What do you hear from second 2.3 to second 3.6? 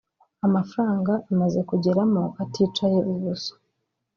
aticaye ubusa